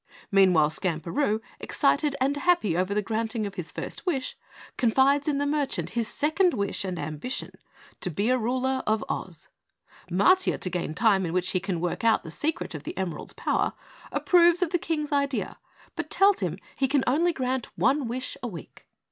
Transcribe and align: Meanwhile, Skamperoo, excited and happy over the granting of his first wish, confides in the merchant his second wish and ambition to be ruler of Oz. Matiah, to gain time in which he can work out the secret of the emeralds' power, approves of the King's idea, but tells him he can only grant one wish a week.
Meanwhile, 0.31 0.71
Skamperoo, 0.71 1.41
excited 1.59 2.15
and 2.19 2.35
happy 2.35 2.75
over 2.75 2.91
the 2.91 3.03
granting 3.03 3.45
of 3.45 3.53
his 3.53 3.71
first 3.71 4.03
wish, 4.03 4.35
confides 4.75 5.27
in 5.27 5.37
the 5.37 5.45
merchant 5.45 5.91
his 5.91 6.07
second 6.07 6.55
wish 6.55 6.83
and 6.83 6.97
ambition 6.97 7.51
to 7.99 8.09
be 8.09 8.31
ruler 8.31 8.81
of 8.87 9.03
Oz. 9.07 9.47
Matiah, 10.09 10.59
to 10.61 10.71
gain 10.71 10.95
time 10.95 11.23
in 11.23 11.33
which 11.33 11.51
he 11.51 11.59
can 11.59 11.79
work 11.79 12.03
out 12.03 12.23
the 12.23 12.31
secret 12.31 12.73
of 12.73 12.81
the 12.81 12.97
emeralds' 12.97 13.33
power, 13.33 13.73
approves 14.11 14.63
of 14.63 14.71
the 14.71 14.79
King's 14.79 15.11
idea, 15.11 15.59
but 15.95 16.09
tells 16.09 16.39
him 16.39 16.57
he 16.75 16.87
can 16.87 17.03
only 17.05 17.31
grant 17.31 17.67
one 17.77 18.07
wish 18.07 18.35
a 18.41 18.47
week. 18.47 18.87